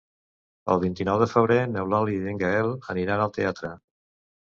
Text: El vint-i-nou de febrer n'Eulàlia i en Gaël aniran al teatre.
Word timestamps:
El 0.75 0.79
vint-i-nou 0.83 1.19
de 1.23 1.27
febrer 1.33 1.57
n'Eulàlia 1.73 2.23
i 2.23 2.31
en 2.31 2.39
Gaël 2.45 2.73
aniran 2.95 3.23
al 3.27 3.35
teatre. 3.37 3.71